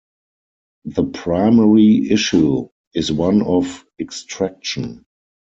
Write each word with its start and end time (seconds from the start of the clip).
The 0.85 1.03
primary 1.03 2.09
issue 2.09 2.69
is 2.95 3.11
one 3.11 3.43
of 3.43 3.85
extraction. 3.99 5.05